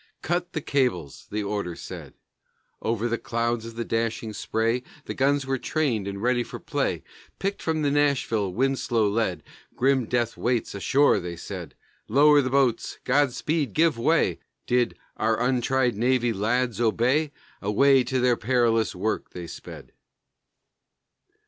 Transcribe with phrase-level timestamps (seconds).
[0.23, 2.15] "Cut the cables!" the order said
[2.81, 7.03] Over the clouds of the dashing spray, The guns were trained and ready for play;
[7.37, 9.43] Picked from the Nashville, Winslow led,
[9.75, 11.67] Grim death waits ashore, they say;
[12.07, 17.31] "Lower the boats, Godspeed, give way." Did "our untried navy lads" obey?
[17.61, 19.91] Away to their perilous work they sped.